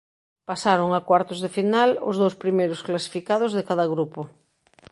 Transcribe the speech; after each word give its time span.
Pasaron 0.49 0.89
a 0.93 0.99
cuartos 1.09 1.39
de 1.43 1.49
final 1.57 1.89
os 2.09 2.15
dous 2.21 2.35
primeiros 2.43 2.83
clasificados 2.87 3.51
de 3.57 3.63
cada 3.69 3.85
grupo. 3.93 4.21